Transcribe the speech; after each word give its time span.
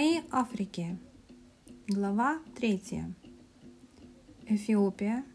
моей 0.00 0.22
Африке. 0.30 0.96
Глава 1.86 2.38
3. 2.56 3.04
Эфиопия. 4.46 5.26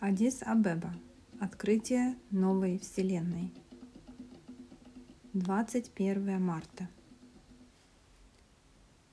Адис-Абеба. 0.00 0.92
Открытие 1.40 2.14
новой 2.30 2.78
вселенной. 2.78 3.54
21 5.32 6.42
марта. 6.42 6.90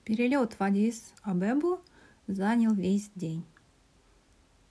Перелет 0.03 0.51
в 0.55 0.61
Адис-Абебу 0.61 1.79
занял 2.27 2.73
весь 2.73 3.09
день. 3.15 3.45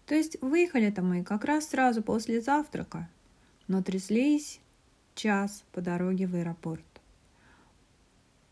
То 0.04 0.14
есть 0.14 0.36
выехали-то 0.42 1.00
мы 1.00 1.24
как 1.24 1.46
раз 1.46 1.70
сразу 1.70 2.02
после 2.02 2.42
завтрака, 2.42 3.08
но 3.66 3.82
тряслись 3.82 4.60
час 5.14 5.64
по 5.72 5.80
дороге 5.80 6.26
в 6.26 6.34
аэропорт. 6.34 6.95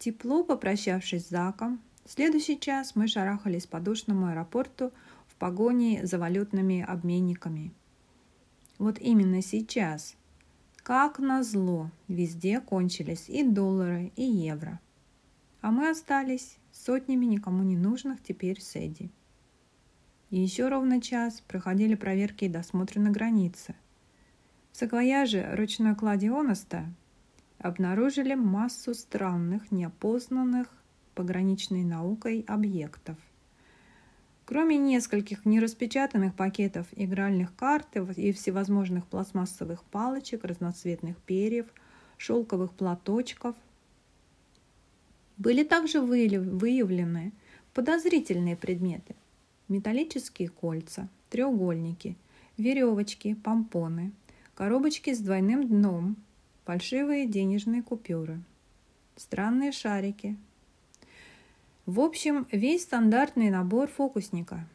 Тепло 0.05 0.45
попрощавшись 0.45 1.25
с 1.25 1.31
Заком, 1.31 1.81
в 2.05 2.11
следующий 2.11 2.61
час 2.61 2.95
мы 2.95 3.09
шарахались 3.09 3.67
по 3.67 3.81
душному 3.81 4.27
аэропорту 4.27 4.93
в 5.27 5.35
погоне 5.37 6.07
за 6.07 6.19
валютными 6.19 6.83
обменниками. 6.83 7.73
Вот 8.79 8.99
именно 8.99 9.41
сейчас, 9.41 10.15
как 10.83 11.19
назло, 11.19 11.91
везде 12.07 12.61
кончились 12.61 13.31
и 13.31 13.43
доллары, 13.43 14.13
и 14.15 14.25
евро. 14.25 14.79
А 15.63 15.71
мы 15.71 15.89
остались 15.89 16.59
сотнями 16.71 17.25
никому 17.25 17.63
не 17.63 17.79
нужных 17.79 18.23
теперь 18.23 18.61
Сэдди. 18.61 19.11
И 20.29 20.39
еще 20.39 20.69
ровно 20.69 21.01
час 21.01 21.41
проходили 21.49 21.95
проверки 21.95 22.45
и 22.45 22.51
досмотры 22.51 23.01
на 23.01 23.09
границе. 23.09 23.75
В 24.71 24.77
саквояже 24.77 25.49
ручной 25.57 25.95
клади 25.95 26.29
Оноста 26.29 26.85
обнаружили 27.59 28.35
массу 28.35 28.95
странных, 28.95 29.71
неопознанных 29.71 30.69
пограничной 31.15 31.85
наукой 31.85 32.45
объектов. 32.47 33.17
Кроме 34.47 34.77
нескольких 34.77 35.47
нераспечатанных 35.47 36.35
пакетов 36.35 36.87
игральных 36.93 37.55
карт 37.57 37.97
и 38.17 38.33
всевозможных 38.33 39.07
пластмассовых 39.07 39.83
палочек, 39.85 40.45
разноцветных 40.45 41.17
перьев, 41.19 41.67
шелковых 42.19 42.73
платочков, 42.73 43.57
были 45.39 45.65
также 45.65 46.01
выявлены 46.01 47.33
подозрительные 47.73 48.57
предметы. 48.57 49.17
Металлические 49.69 50.51
кольца, 50.51 51.09
треугольники, 51.31 52.17
веревочки, 52.59 53.35
помпоны, 53.35 54.13
коробочки 54.55 55.15
с 55.15 55.21
двойным 55.21 55.67
дном, 55.67 56.17
фальшивые 56.65 57.27
денежные 57.27 57.83
купюры, 57.83 58.41
странные 59.17 59.73
шарики. 59.73 60.37
В 61.87 62.01
общем, 62.01 62.47
весь 62.51 62.85
стандартный 62.85 63.51
набор 63.51 63.89
фокусника. 63.89 64.67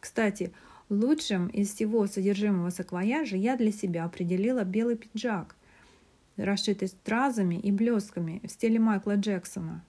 Кстати, 0.00 0.52
лучшим 0.88 1.46
из 1.46 1.72
всего 1.72 2.06
содержимого 2.06 2.70
саквояжа 2.70 3.36
я 3.36 3.56
для 3.56 3.70
себя 3.70 4.04
определила 4.04 4.64
белый 4.64 4.96
пиджак, 4.96 5.54
расшитый 6.36 6.88
стразами 6.88 7.54
и 7.54 7.70
блесками 7.70 8.40
в 8.44 8.50
стиле 8.50 8.80
Майкла 8.80 9.14
Джексона. 9.14 9.84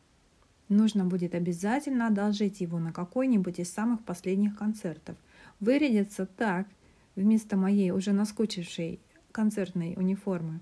Нужно 0.69 1.05
будет 1.05 1.35
обязательно 1.35 2.07
одолжить 2.07 2.61
его 2.61 2.79
на 2.79 2.91
какой-нибудь 2.91 3.59
из 3.59 3.71
самых 3.71 4.03
последних 4.03 4.57
концертов. 4.57 5.15
Вырядится 5.59 6.25
так, 6.25 6.67
вместо 7.15 7.57
моей 7.57 7.91
уже 7.91 8.13
наскучившей 8.13 8.99
концертной 9.31 9.95
униформы. 9.95 10.59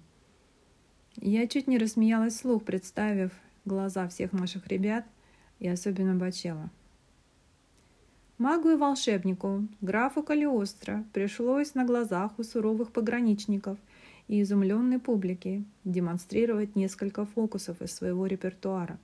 Я 1.25 1.47
чуть 1.47 1.67
не 1.67 1.77
рассмеялась 1.77 2.33
вслух, 2.33 2.65
представив 2.65 3.31
глаза 3.63 4.09
всех 4.09 4.33
наших 4.33 4.67
ребят 4.67 5.05
и 5.59 5.69
особенно 5.69 6.15
Бачела. 6.15 6.69
Магу 8.37 8.71
и 8.71 8.75
волшебнику, 8.75 9.65
графу 9.79 10.21
Калиостро, 10.21 11.05
пришлось 11.13 11.75
на 11.75 11.85
глазах 11.85 12.37
у 12.37 12.43
суровых 12.43 12.91
пограничников 12.91 13.77
и 14.27 14.41
изумленной 14.41 14.99
публики 14.99 15.63
демонстрировать 15.85 16.75
несколько 16.75 17.25
фокусов 17.25 17.81
из 17.81 17.93
своего 17.93 18.25
репертуара, 18.25 18.99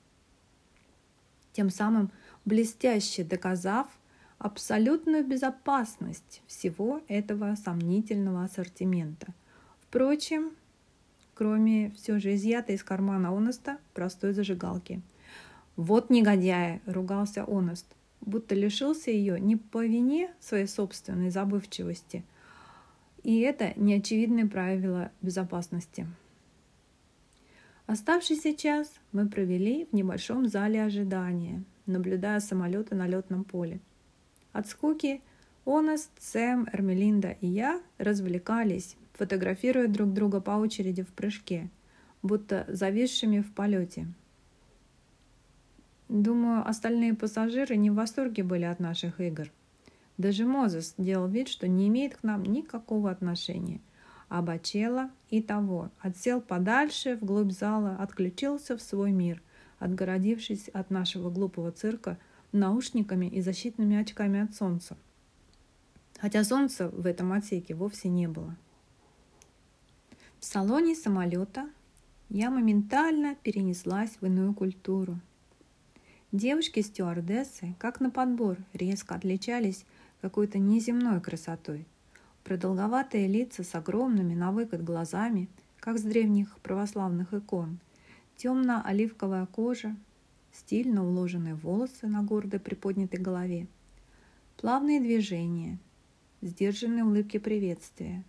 тем 1.54 1.70
самым 1.70 2.12
блестяще 2.44 3.24
доказав 3.24 3.88
абсолютную 4.40 5.26
безопасность 5.26 6.42
всего 6.48 7.02
этого 7.08 7.56
сомнительного 7.56 8.44
ассортимента. 8.44 9.28
Впрочем, 9.80 10.52
кроме 11.40 11.92
все 11.92 12.20
же 12.20 12.36
изъятой 12.36 12.76
из 12.76 12.84
кармана 12.84 13.34
Оноста 13.34 13.78
простой 13.94 14.34
зажигалки. 14.34 15.02
«Вот 15.78 16.10
негодяй!»– 16.10 16.82
ругался 16.86 17.46
Оност, 17.46 17.86
будто 18.20 18.56
лишился 18.56 19.10
ее 19.10 19.40
не 19.40 19.56
по 19.56 19.86
вине 19.86 20.34
своей 20.42 20.68
собственной 20.68 21.30
забывчивости, 21.30 22.26
и 23.24 23.40
это 23.40 23.72
неочевидное 23.78 24.48
правило 24.48 25.12
безопасности. 25.22 26.08
Оставшийся 27.88 28.54
час 28.54 28.92
мы 29.14 29.30
провели 29.30 29.86
в 29.86 29.96
небольшом 29.96 30.46
зале 30.46 30.84
ожидания, 30.84 31.64
наблюдая 31.86 32.42
самолеты 32.42 32.96
на 32.96 33.08
летном 33.08 33.46
поле. 33.46 33.80
От 34.52 34.68
скуки 34.68 35.22
Оност, 35.64 36.12
Сэм, 36.20 36.68
Эрмелинда 36.74 37.38
и 37.40 37.48
я 37.48 37.82
развлекались 37.98 38.98
фотографируя 39.20 39.90
друг 39.90 40.14
друга 40.14 40.40
по 40.40 40.52
очереди 40.52 41.04
в 41.04 41.10
прыжке, 41.10 41.70
будто 42.24 42.66
зависшими 42.70 43.42
в 43.42 43.54
полете. 43.54 44.08
Думаю, 46.08 46.66
остальные 46.66 47.16
пассажиры 47.16 47.76
не 47.76 47.92
в 47.92 47.96
восторге 47.96 48.44
были 48.44 48.64
от 48.64 48.80
наших 48.80 49.20
игр. 49.20 49.52
Даже 50.18 50.46
Мозес 50.46 50.96
делал 50.98 51.28
вид, 51.28 51.50
что 51.50 51.68
не 51.68 51.90
имеет 51.90 52.16
к 52.16 52.24
нам 52.24 52.44
никакого 52.44 53.12
отношения. 53.12 53.82
А 54.30 54.42
Бачела 54.42 55.12
и 55.30 55.42
того 55.42 55.92
отсел 56.00 56.40
подальше, 56.40 57.18
вглубь 57.18 57.52
зала, 57.52 57.98
отключился 58.00 58.78
в 58.78 58.82
свой 58.82 59.12
мир, 59.12 59.42
отгородившись 59.80 60.70
от 60.70 60.92
нашего 60.92 61.30
глупого 61.30 61.74
цирка 61.74 62.18
наушниками 62.54 63.26
и 63.26 63.42
защитными 63.42 63.98
очками 63.98 64.40
от 64.40 64.56
солнца. 64.56 64.96
Хотя 66.22 66.46
солнца 66.46 66.88
в 66.88 67.06
этом 67.06 67.34
отсеке 67.34 67.76
вовсе 67.76 68.08
не 68.08 68.28
было. 68.28 68.56
В 70.40 70.46
салоне 70.46 70.96
самолета 70.96 71.70
я 72.30 72.50
моментально 72.50 73.36
перенеслась 73.44 74.12
в 74.22 74.26
иную 74.26 74.54
культуру. 74.54 75.20
Девушки-стюардессы, 76.32 77.76
как 77.78 78.00
на 78.00 78.10
подбор, 78.10 78.56
резко 78.72 79.16
отличались 79.16 79.86
какой-то 80.22 80.58
неземной 80.58 81.20
красотой. 81.20 81.86
Продолговатые 82.46 83.28
лица 83.28 83.64
с 83.64 83.76
огромными 83.76 84.34
на 84.34 84.54
выкат 84.54 84.82
глазами, 84.82 85.50
как 85.82 86.00
с 86.00 86.04
древних 86.04 86.58
православных 86.60 87.34
икон, 87.34 87.78
темно-оливковая 88.38 89.46
кожа, 89.46 89.94
стильно 90.54 91.06
уложенные 91.06 91.56
волосы 91.56 92.08
на 92.08 92.24
гордо 92.24 92.60
приподнятой 92.60 93.20
голове, 93.20 93.68
плавные 94.56 95.02
движения, 95.02 95.80
сдержанные 96.42 97.04
улыбки 97.04 97.40
приветствия 97.40 98.24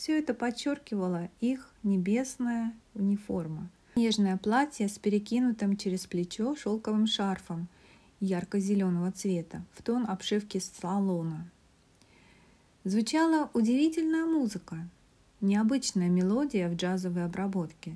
все 0.00 0.18
это 0.18 0.32
подчеркивало 0.32 1.28
их 1.42 1.68
небесная 1.82 2.72
униформа. 2.94 3.68
Нежное 3.96 4.38
платье 4.38 4.88
с 4.88 4.98
перекинутым 4.98 5.76
через 5.76 6.06
плечо 6.06 6.56
шелковым 6.56 7.06
шарфом 7.06 7.68
ярко-зеленого 8.18 9.12
цвета 9.12 9.62
в 9.74 9.82
тон 9.82 10.06
обшивки 10.08 10.56
салона. 10.56 11.50
Звучала 12.84 13.50
удивительная 13.52 14.24
музыка, 14.24 14.88
необычная 15.42 16.08
мелодия 16.08 16.70
в 16.70 16.76
джазовой 16.76 17.26
обработке. 17.26 17.94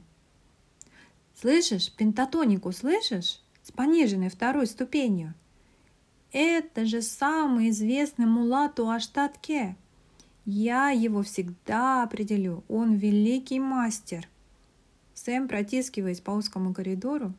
«Слышишь, 1.41 1.91
пентатонику 1.91 2.71
слышишь? 2.73 3.41
С 3.63 3.73
пониженной 3.73 4.29
второй 4.29 4.67
ступенью!» 4.67 5.33
«Это 6.33 6.85
же 6.85 7.01
самый 7.01 7.71
известный 7.71 8.27
мулату 8.27 8.91
Аштатке!» 8.91 9.79
Я 10.47 10.91
его 10.91 11.23
всегда 11.23 12.03
определю. 12.03 12.65
Он 12.69 12.97
великий 12.97 13.61
мастер. 13.61 14.29
Сэм, 15.15 15.49
протискиваясь 15.49 16.21
по 16.21 16.33
узкому 16.33 16.75
коридору, 16.75 17.33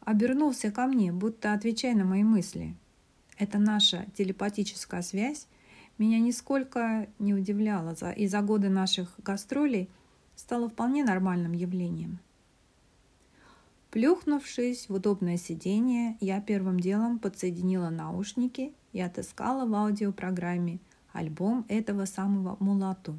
обернулся 0.00 0.70
ко 0.70 0.86
мне, 0.86 1.12
будто 1.12 1.52
отвечая 1.52 1.94
на 1.94 2.04
мои 2.04 2.22
мысли. 2.22 2.74
Эта 3.36 3.58
наша 3.58 4.06
телепатическая 4.16 5.02
связь 5.02 5.46
меня 5.98 6.18
нисколько 6.18 7.06
не 7.18 7.34
удивляла, 7.34 7.94
и 8.12 8.26
за 8.26 8.40
годы 8.40 8.70
наших 8.70 9.12
гастролей 9.18 9.90
стала 10.36 10.70
вполне 10.70 11.04
нормальным 11.04 11.52
явлением. 11.52 12.18
Плюхнувшись 13.90 14.88
в 14.88 14.94
удобное 14.94 15.36
сиденье, 15.36 16.16
я 16.20 16.40
первым 16.40 16.80
делом 16.80 17.18
подсоединила 17.18 17.90
наушники 17.90 18.72
и 18.92 19.00
отыскала 19.00 19.66
в 19.66 19.74
аудиопрограмме 19.74 20.78
альбом 21.16 21.64
этого 21.68 22.04
самого 22.04 22.56
Мулату, 22.60 23.18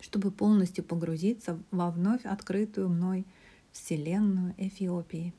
чтобы 0.00 0.30
полностью 0.30 0.84
погрузиться 0.84 1.58
во 1.70 1.90
вновь 1.90 2.24
открытую 2.24 2.88
мной 2.88 3.24
вселенную 3.72 4.54
Эфиопии. 4.58 5.32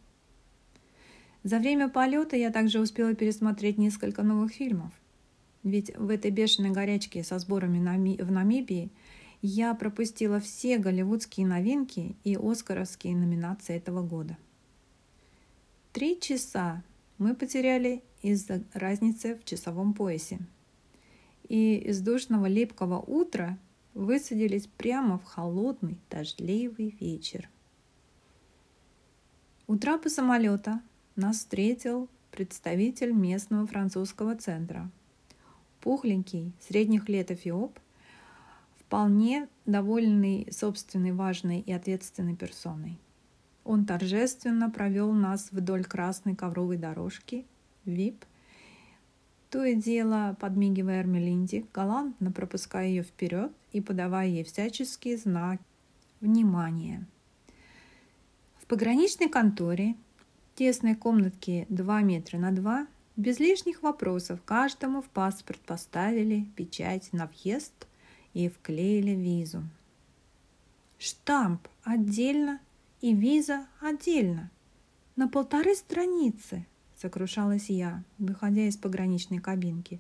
За 1.43 1.59
время 1.59 1.89
полета 1.89 2.35
я 2.35 2.51
также 2.51 2.79
успела 2.79 3.13
пересмотреть 3.15 3.77
несколько 3.77 4.23
новых 4.23 4.51
фильмов. 4.51 4.91
Ведь 5.63 5.95
в 5.97 6.09
этой 6.09 6.31
бешеной 6.31 6.71
горячке 6.71 7.23
со 7.23 7.39
сборами 7.39 7.79
в 8.21 8.31
Намибии 8.31 8.91
я 9.41 9.73
пропустила 9.73 10.39
все 10.39 10.77
голливудские 10.77 11.47
новинки 11.47 12.15
и 12.23 12.35
оскаровские 12.35 13.15
номинации 13.15 13.75
этого 13.75 14.01
года. 14.01 14.37
Три 15.93 16.19
часа 16.19 16.83
мы 17.17 17.35
потеряли 17.35 18.03
из-за 18.21 18.63
разницы 18.73 19.35
в 19.35 19.45
часовом 19.45 19.93
поясе. 19.93 20.39
И 21.49 21.75
из 21.77 21.99
душного 21.99 22.45
липкого 22.45 22.99
утра 22.99 23.57
высадились 23.93 24.67
прямо 24.77 25.17
в 25.19 25.25
холодный 25.25 25.97
дождливый 26.09 26.95
вечер. 26.99 27.49
У 29.67 29.77
трапа 29.77 30.09
самолета 30.09 30.81
нас 31.15 31.37
встретил 31.37 32.07
представитель 32.31 33.11
местного 33.11 33.67
французского 33.67 34.35
центра. 34.35 34.89
Пухленький, 35.81 36.53
средних 36.59 37.09
лет 37.09 37.31
эфиоп, 37.31 37.77
вполне 38.79 39.47
довольный 39.65 40.47
собственной 40.51 41.11
важной 41.11 41.61
и 41.61 41.71
ответственной 41.71 42.35
персоной. 42.35 42.99
Он 43.63 43.85
торжественно 43.85 44.69
провел 44.69 45.13
нас 45.13 45.49
вдоль 45.51 45.83
красной 45.83 46.35
ковровой 46.35 46.77
дорожки, 46.77 47.45
ВИП, 47.85 48.25
то 49.49 49.65
и 49.65 49.75
дело, 49.75 50.37
подмигивая 50.39 51.01
Эрмелинде, 51.01 51.65
галантно 51.73 52.31
пропуская 52.31 52.87
ее 52.87 53.03
вперед 53.03 53.51
и 53.71 53.81
подавая 53.81 54.27
ей 54.27 54.43
всяческие 54.43 55.17
знаки 55.17 55.63
внимания. 56.21 57.05
В 58.61 58.65
пограничной 58.67 59.29
конторе, 59.29 59.95
тесной 60.55 60.95
комнатке 60.95 61.65
2 61.69 62.01
метра 62.01 62.37
на 62.37 62.51
2, 62.51 62.87
без 63.15 63.39
лишних 63.39 63.81
вопросов 63.81 64.39
каждому 64.45 65.01
в 65.01 65.09
паспорт 65.09 65.59
поставили 65.61 66.45
печать 66.55 67.11
на 67.11 67.27
въезд 67.27 67.87
и 68.33 68.47
вклеили 68.49 69.11
визу. 69.11 69.63
Штамп 70.99 71.67
отдельно 71.83 72.59
и 73.01 73.13
виза 73.13 73.65
отдельно. 73.81 74.51
На 75.15 75.27
полторы 75.27 75.75
страницы– 75.75 76.65
сокрушалась 76.99 77.69
я, 77.69 78.03
выходя 78.17 78.67
из 78.67 78.77
пограничной 78.77 79.39
кабинки. 79.39 79.99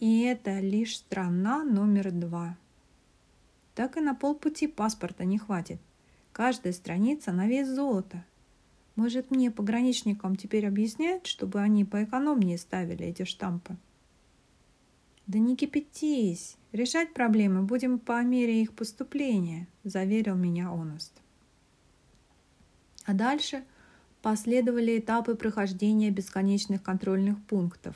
И 0.00 0.22
это 0.22 0.60
лишь 0.60 0.96
страна 0.96 1.64
номер 1.64 2.10
два. 2.10 2.58
Так 3.74 3.96
и 3.96 4.00
на 4.00 4.14
полпути 4.14 4.66
паспорта 4.66 5.24
не 5.24 5.38
хватит. 5.38 5.80
Каждая 6.32 6.72
страница 6.72 7.32
на 7.32 7.46
вес 7.46 7.68
золота. 7.68 8.24
Может, 8.96 9.30
мне, 9.30 9.50
пограничникам, 9.50 10.36
теперь 10.36 10.66
объяснять, 10.66 11.26
чтобы 11.26 11.60
они 11.60 11.84
поэкономнее 11.84 12.58
ставили 12.58 13.06
эти 13.06 13.24
штампы? 13.24 13.76
Да 15.26 15.38
не 15.38 15.56
кипятись. 15.56 16.56
Решать 16.72 17.14
проблемы 17.14 17.62
будем 17.62 17.98
по 17.98 18.22
мере 18.22 18.60
их 18.60 18.74
поступления, 18.74 19.68
заверил 19.84 20.36
меня 20.36 20.70
Оност. 20.70 21.22
А 23.06 23.14
дальше– 23.14 23.64
последовали 24.24 25.00
этапы 25.00 25.34
прохождения 25.34 26.10
бесконечных 26.10 26.82
контрольных 26.82 27.36
пунктов. 27.44 27.94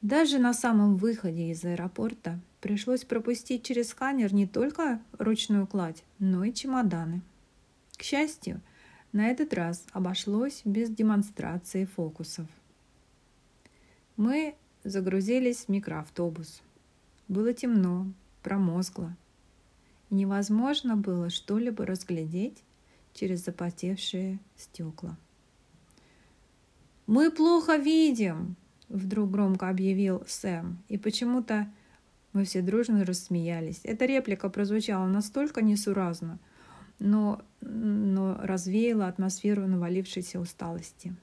Даже 0.00 0.38
на 0.38 0.54
самом 0.54 0.96
выходе 0.96 1.50
из 1.50 1.64
аэропорта 1.64 2.38
пришлось 2.60 3.04
пропустить 3.04 3.64
через 3.64 3.88
сканер 3.88 4.32
не 4.32 4.46
только 4.46 5.00
ручную 5.18 5.66
кладь, 5.66 6.04
но 6.20 6.44
и 6.44 6.54
чемоданы. 6.54 7.22
К 7.96 8.04
счастью, 8.04 8.60
на 9.10 9.26
этот 9.26 9.54
раз 9.54 9.84
обошлось 9.90 10.60
без 10.64 10.88
демонстрации 10.88 11.84
фокусов. 11.84 12.46
Мы 14.16 14.54
загрузились 14.84 15.64
в 15.64 15.68
микроавтобус. 15.68 16.62
Было 17.26 17.52
темно, 17.52 18.06
промозгло. 18.44 19.16
Невозможно 20.10 20.96
было 20.96 21.28
что-либо 21.28 21.84
разглядеть 21.84 22.62
через 23.16 23.44
запотевшие 23.44 24.38
стекла. 24.56 25.16
«Мы 27.06 27.30
плохо 27.30 27.76
видим!»— 27.76 28.56
вдруг 28.88 29.30
громко 29.30 29.68
объявил 29.68 30.22
Сэм. 30.26 30.78
И 30.88 30.98
почему-то 30.98 31.72
мы 32.32 32.44
все 32.44 32.60
дружно 32.62 33.04
рассмеялись. 33.04 33.80
Эта 33.84 34.04
реплика 34.04 34.48
прозвучала 34.50 35.06
настолько 35.06 35.62
несуразно, 35.62 36.38
но, 36.98 37.42
но 37.60 38.38
развеяла 38.42 39.08
атмосферу 39.08 39.66
навалившейся 39.66 40.38
усталости. 40.38 41.14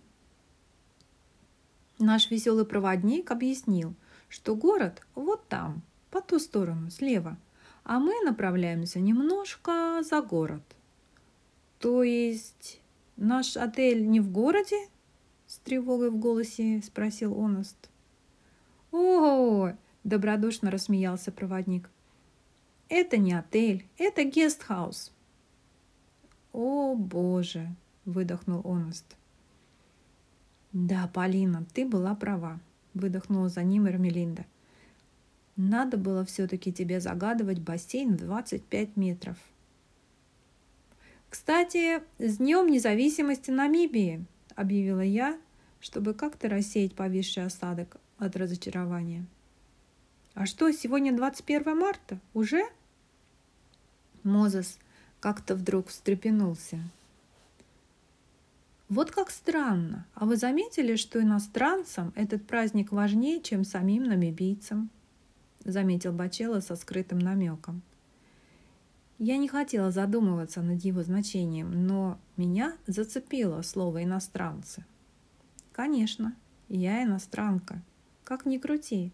Наш 2.00 2.31
веселый 2.31 2.66
проводник 2.66 3.30
объяснил, 3.30 3.94
что 4.30 4.56
город 4.56 5.06
вот 5.16 5.48
там, 5.48 5.84
по 6.10 6.22
ту 6.22 6.40
сторону, 6.40 6.90
слева, 6.90 7.38
а 7.84 8.00
мы 8.00 8.13
направляемся 8.24 9.00
немножко 9.00 10.01
за 10.04 10.22
город– 10.22 10.63
то 11.83 12.01
есть 12.01 12.80
наш 13.18 13.57
отель 13.57 14.07
не 14.07 14.21
в 14.21 14.31
городе? 14.31 14.77
С 15.47 15.57
тревогой 15.57 16.12
в 16.12 16.18
голосе 16.18 16.81
спросил 16.81 17.38
Оност. 17.38 17.89
О, 18.94 19.74
добродушно 20.06 20.71
рассмеялся 20.71 21.30
проводник. 21.30 21.89
Это 22.88 23.18
не 23.18 23.33
отель, 23.33 23.85
это 23.97 24.24
гестхаус. 24.24 25.12
О, 26.53 26.95
боже, 26.95 27.68
выдохнул 28.06 28.62
Оност. 28.63 29.18
Да, 30.71 31.12
Полина, 31.13 31.65
ты 31.74 31.85
была 31.85 32.15
права, 32.15 32.62
выдохнула 32.94 33.50
за 33.50 33.62
ним 33.62 33.89
Эрмелинда. 33.89 34.45
Надо 35.57 35.97
было 35.97 36.24
все-таки 36.24 36.71
тебе 36.71 37.01
загадывать 37.01 37.59
бассейн 37.59 38.15
в 38.15 38.19
25 38.19 38.95
метров. 38.95 39.38
«Кстати, 41.33 42.03
с 42.19 42.38
Днем 42.38 42.68
независимости 42.68 43.50
Намибии!»– 43.50 44.24
объявила 44.56 45.01
я, 45.01 45.35
чтобы 45.80 46.13
как-то 46.13 46.47
рассеять 46.47 46.94
повисший 46.94 47.44
осадок 47.44 47.97
от 48.19 48.35
разочарования. 48.35 49.25
«А 50.35 50.45
что, 50.45 50.71
сегодня 50.71 51.11
21 51.11 51.75
марта? 51.75 52.19
Уже?» 52.35 52.61
Мозес 54.21 54.78
как-то 55.19 55.56
вдруг 55.56 55.87
встрепенулся. 55.87 56.80
Вот 58.87 59.09
как 59.09 59.31
странно. 59.31 60.06
А 60.13 60.28
вы 60.28 60.35
заметили, 60.35 60.95
что 60.95 61.19
иностранцам 61.19 62.13
этот 62.16 62.45
праздник 62.45 62.92
важнее, 62.92 63.42
чем 63.42 63.63
самим 63.63 64.04
намибийцам? 64.04 64.92
Заметил 65.66 66.13
Бачелло 66.13 66.59
со 66.59 66.75
скрытым 66.75 67.18
намеком. 67.18 67.81
Я 69.19 69.37
не 69.37 69.47
хотела 69.47 69.91
задумываться 69.91 70.61
над 70.61 70.83
его 70.83 71.03
значением, 71.03 71.85
но 71.87 72.19
меня 72.35 72.75
зацепило 72.87 73.61
слово 73.61 74.03
«иностранцы». 74.03 74.85
Конечно, 75.71 76.35
я 76.67 77.03
иностранка. 77.03 77.81
Как 78.23 78.45
ни 78.45 78.57
крути. 78.57 79.11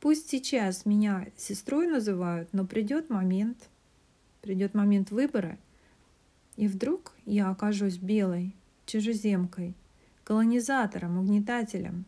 Пусть 0.00 0.28
сейчас 0.28 0.86
меня 0.86 1.28
сестрой 1.36 1.86
называют, 1.86 2.52
но 2.52 2.66
придет 2.66 3.10
момент, 3.10 3.68
придет 4.42 4.74
момент 4.74 5.10
выбора, 5.10 5.58
и 6.56 6.66
вдруг 6.66 7.12
я 7.24 7.50
окажусь 7.50 7.96
белой, 7.96 8.54
чужеземкой, 8.86 9.74
колонизатором, 10.24 11.18
угнетателем. 11.18 12.04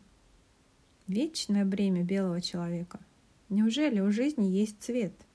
Вечное 1.07 1.65
бремя 1.65 2.03
белого 2.03 2.41
человека. 2.41 2.99
Неужели 3.49 3.99
у 3.99 4.11
жизни 4.11 4.45
есть 4.45 4.81
цвет– 4.81 5.13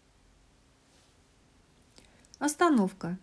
Остановка. 2.38 3.18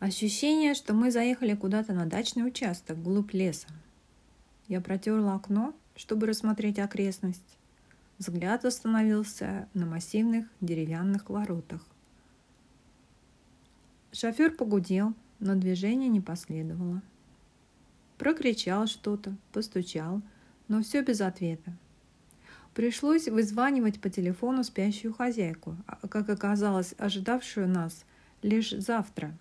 Ощущение, 0.00 0.74
что 0.74 0.94
мы 0.94 1.12
заехали 1.12 1.54
куда-то 1.54 1.92
на 1.92 2.06
дачный 2.06 2.46
участок, 2.46 2.98
вглубь 2.98 3.32
леса. 3.32 3.68
Я 4.66 4.80
протерла 4.80 5.36
окно, 5.36 5.74
чтобы 5.94 6.26
рассмотреть 6.26 6.80
окрестность. 6.80 7.58
Взгляд 8.18 8.64
остановился 8.64 9.68
на 9.74 9.86
массивных 9.86 10.46
деревянных 10.60 11.30
воротах. 11.30 11.86
Шофер 14.10 14.50
погудел, 14.50 15.14
но 15.38 15.54
движения 15.54 16.08
не 16.08 16.20
последовало. 16.20 17.00
Прокричал 18.16 18.88
что-то, 18.88 19.36
постучал, 19.52 20.20
но 20.66 20.82
все 20.82 21.02
без 21.02 21.20
ответа. 21.20 21.72
Пришлось 22.78 23.26
вызванивать 23.26 24.00
по 24.00 24.08
телефону 24.08 24.62
спящую 24.62 25.12
хозяйку, 25.12 25.74
а, 25.88 26.06
как 26.06 26.28
оказалось, 26.28 26.94
ожидавшую 26.96 27.66
нас 27.66 28.04
лишь 28.40 28.70
завтра. 28.70 29.36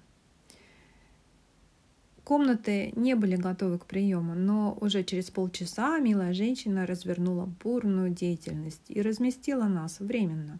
Комнаты 2.23 2.91
не 2.95 3.13
были 3.13 3.35
готовы 3.35 3.77
к 3.77 3.85
приему, 3.85 4.33
но 4.33 4.75
уже 4.81 5.03
через 5.03 5.29
полчаса 5.29 5.99
милая 5.99 6.33
женщина 6.33 6.87
развернула 6.87 7.45
бурную 7.63 8.09
деятельность 8.09 8.85
и 8.87 9.03
разместила 9.03 9.65
нас 9.65 9.99
временно. 9.99 10.57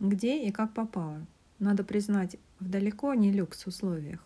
Где 0.00 0.44
и 0.44 0.50
как 0.50 0.74
попало. 0.74 1.24
Надо 1.60 1.84
признать, 1.84 2.36
в 2.58 2.68
далеко 2.68 3.14
не 3.14 3.30
люкс 3.30 3.64
условиях. 3.68 4.18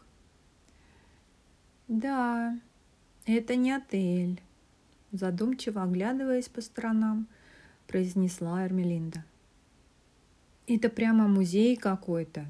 Да, 1.88 2.59
Это 3.26 3.54
не 3.54 3.73
отель, 3.73 4.40
задумчиво 5.12 5.83
оглядываясь 5.83 6.49
по 6.49 6.62
сторонам, 6.62 7.26
произнесла 7.86 8.64
Эрмелинда. 8.66 9.24
Это 10.66 10.88
прямо 10.88 11.28
музей 11.28 11.76
какой-то. 11.76 12.46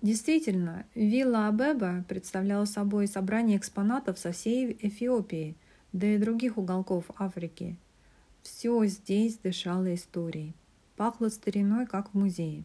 Действительно, 0.00 0.84
вилла 0.94 1.48
Абеба 1.48 2.04
представляла 2.08 2.64
собой 2.64 3.06
собрание 3.06 3.56
экспонатов 3.56 4.18
со 4.18 4.32
всей 4.32 4.76
Эфиопии, 4.80 5.56
да 5.92 6.06
и 6.06 6.18
других 6.18 6.58
уголков 6.58 7.04
Африки. 7.18 7.76
Все 8.42 8.84
здесь 8.86 9.38
дышало 9.38 9.94
историей. 9.94 10.54
Пахло 10.96 11.28
стариной, 11.28 11.86
как 11.86 12.10
в 12.10 12.14
музее. 12.14 12.64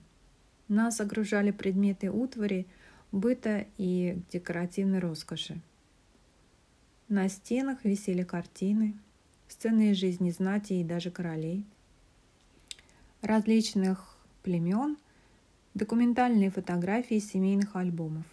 Нас 0.67 1.00
окружали 1.00 1.51
предметы 1.51 2.12
утвари, 2.12 2.65
быта 3.12 3.65
и 3.77 4.20
декоративной 4.32 5.00
роскоши. 5.00 5.62
На 7.08 7.29
стенах 7.29 7.86
висели 7.86 8.24
картины, 8.24 8.96
сцены 9.48 9.92
из 9.92 9.98
жизни 9.98 10.32
знати 10.32 10.74
и 10.74 10.84
даже 10.84 11.12
королей, 11.12 11.66
различных 13.22 14.18
племен, 14.44 14.98
документальные 15.74 16.51
фотографии 16.51 17.20
семейных 17.20 17.75
альбомов. 17.75 18.25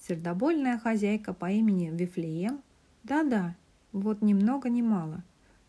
Сердобольная 0.00 0.78
хозяйка 0.78 1.32
по 1.32 1.50
имени 1.50 1.90
Вифлеем, 1.90 2.60
да-да, 3.04 3.56
вот 3.92 4.22
ни 4.22 4.34
много 4.34 4.68
ни 4.68 4.82
мало, 4.82 5.22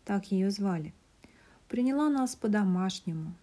так 0.04 0.32
ее 0.32 0.50
звали, 0.50 0.92
приняла 1.68 2.08
нас 2.08 2.34
по-домашнему. 2.36 3.34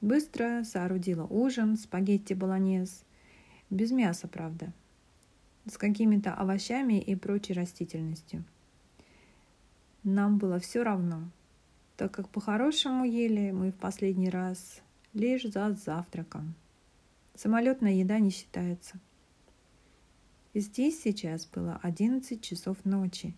Быстро 0.00 0.64
соорудила 0.64 1.24
ужин, 1.24 1.76
спагетти 1.76 2.34
болонез, 2.34 3.04
без 3.70 3.90
мяса, 3.90 4.28
правда– 4.28 4.72
с 5.66 5.78
какими-то 5.78 6.32
овощами 6.32 7.00
и 7.00 7.14
прочей 7.16 7.54
растительностью. 7.54 8.44
Нам 10.08 10.38
было 10.38 10.60
все 10.60 10.84
равно, 10.84 11.28
так 11.96 12.12
как 12.12 12.28
по-хорошему 12.28 13.04
ели 13.04 13.50
мы 13.50 13.72
в 13.72 13.74
последний 13.74 14.30
раз 14.30 14.80
лишь 15.14 15.42
за 15.42 15.74
завтраком. 15.74 16.54
Самолетная 17.34 17.94
еда 17.94 18.20
не 18.20 18.30
считается. 18.30 19.00
Здесь 20.54 21.02
сейчас 21.02 21.44
было 21.46 21.80
11 21.82 22.40
часов 22.40 22.76
ночи. 22.84 23.34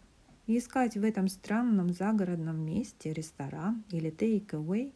И 0.47 0.59
искать 0.59 0.95
в 0.99 1.05
этом 1.05 1.29
странном 1.29 1.95
загородном 1.95 2.61
месте 2.61 3.15
ресторан 3.15 3.83
или 3.91 4.13
take-away 4.13 4.93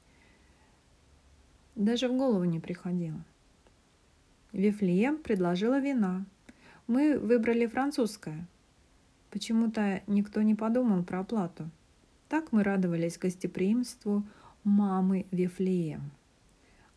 даже 1.75 2.09
в 2.09 2.17
голову 2.19 2.45
не 2.45 2.61
приходило. 2.61 3.25
Вифлеем 4.53 5.17
предложила 5.17 5.81
вина, 5.81 6.27
мы 6.87 7.19
выбрали 7.19 7.65
французское. 7.65 8.47
Почему-то 9.33 10.03
никто 10.07 10.43
не 10.43 10.55
подумал 10.55 11.03
про 11.03 11.21
оплату. 11.21 11.71
Так 12.29 12.53
мы 12.53 12.63
радовались 12.63 13.17
гостеприимству 13.17 14.25
мамы 14.63 15.25
Вифлеем. 15.31 16.11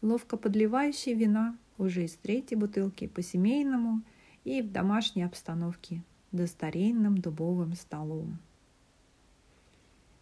Ловко 0.02 0.36
подливающей 0.36 1.14
вина 1.14 1.58
уже 1.78 2.04
из 2.04 2.16
третьей 2.16 2.58
бутылки 2.58 3.08
по-семейному 3.08 4.02
и 4.44 4.62
в 4.62 4.70
домашней 4.70 5.24
обстановке, 5.24 6.04
да 6.34 6.46
старинным 6.46 7.18
дубовым 7.18 7.74
столом. 7.74 8.38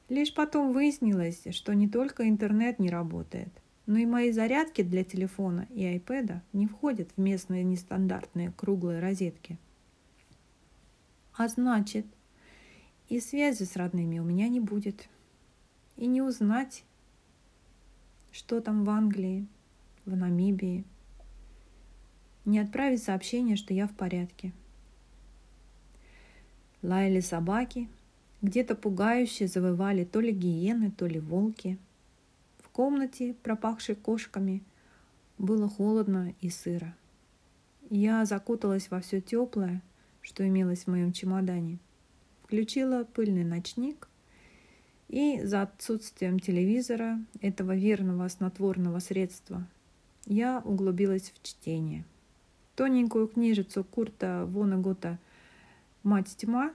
Лишь 0.07 0.35
потом 0.35 0.71
выяснилось, 0.71 1.47
что 1.49 1.73
не 1.73 1.89
только 1.89 2.29
интернет 2.29 2.77
не 2.77 2.91
работает, 2.91 3.49
но 3.87 3.97
и 3.97 4.05
мои 4.05 4.31
зарядки 4.31 4.83
для 4.83 5.03
телефона 5.03 5.67
и 5.73 5.83
айпэда 5.83 6.43
не 6.53 6.67
входят 6.67 7.09
в 7.15 7.19
местные 7.19 7.63
нестандартные 7.63 8.53
круглые 8.55 8.99
розетки. 8.99 9.57
А 11.35 11.47
значит, 11.47 12.05
и 13.09 13.19
связи 13.19 13.63
с 13.63 13.75
родными 13.75 14.19
у 14.19 14.23
меня 14.23 14.47
не 14.47 14.59
будет. 14.59 15.09
И 15.97 16.07
не 16.07 16.21
узнать, 16.21 16.83
что 18.31 18.61
там 18.61 18.83
в 18.83 18.89
Англии, 18.89 19.47
в 20.05 20.15
Намибии. 20.15 20.83
Не 22.45 22.59
отправить 22.59 23.03
сообщение, 23.03 23.55
что 23.55 23.73
я 23.73 23.87
в 23.87 23.93
порядке. 23.93 24.51
Лаяли 26.81 27.21
собаки, 27.21 27.87
где-то 28.41 28.75
пугающе 28.75 29.47
завывали 29.47 30.03
то 30.03 30.19
ли 30.19 30.31
гиены, 30.31 30.91
то 30.91 31.05
ли 31.05 31.19
волки– 31.19 31.77
комнате, 32.73 33.35
пропахшей 33.43 33.95
кошками, 33.95 34.61
было 35.37 35.69
холодно 35.69 36.33
и 36.41 36.49
сыро. 36.49 36.93
Я 37.89 38.25
закуталась 38.25 38.89
во 38.89 38.99
все 38.99 39.21
теплое, 39.21 39.81
что 40.23 40.47
имелось 40.47 40.85
в 40.85 40.87
моем 40.87 41.11
чемодане, 41.11 41.77
включила 42.43 43.03
пыльный 43.03 43.43
ночник 43.43 44.07
и 45.09 45.41
за 45.43 45.61
отсутствием 45.63 46.39
телевизора, 46.39 47.19
этого 47.41 47.75
верного 47.75 48.27
снотворного 48.29 48.99
средства, 48.99 49.67
я 50.25 50.59
углубилась 50.65 51.31
в 51.31 51.43
чтение. 51.43 52.05
Тоненькую 52.75 53.27
книжицу 53.27 53.83
Курта 53.83 54.45
Вонегута 54.47 55.19
«Мать 56.01 56.35
тьма» 56.37 56.73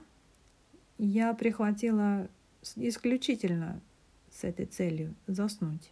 я 0.97 1.33
прихватила 1.33 2.29
исключительно 2.75 3.81
с 4.31 4.43
этой 4.43 4.65
целью– 4.65 5.15
заснуть. 5.27 5.91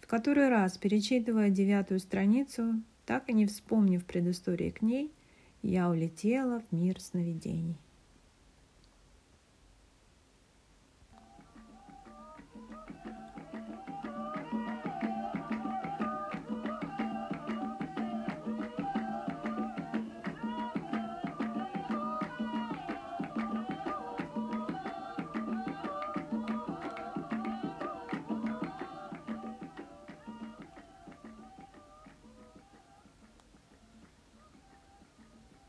В 0.00 0.06
который 0.06 0.48
раз, 0.48 0.78
перечитывая 0.78 1.50
девятую 1.50 2.00
страницу, 2.00 2.80
так 3.04 3.28
и 3.28 3.32
не 3.32 3.46
вспомнив 3.46 4.04
предыстории 4.04 4.70
к 4.70 4.80
ней, 4.82 5.12
я 5.66 5.90
улетела 5.90 6.60
в 6.60 6.72
мир 6.72 7.00
сновидений. 7.00 7.76